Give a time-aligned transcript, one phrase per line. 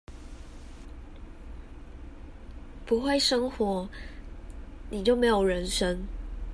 [2.87, 3.87] 不會生活，
[4.89, 6.07] 你就沒有人生